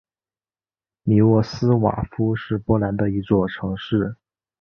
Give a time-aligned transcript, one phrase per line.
[1.03, 4.17] 米沃斯瓦夫是波兰的一座城市。